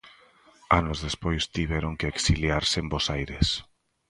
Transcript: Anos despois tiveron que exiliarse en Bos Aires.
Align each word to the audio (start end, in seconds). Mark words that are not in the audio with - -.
Anos 0.79 0.97
despois 1.07 1.43
tiveron 1.55 1.93
que 1.99 2.09
exiliarse 2.13 2.77
en 2.81 2.87
Bos 2.91 3.05
Aires. 3.17 3.47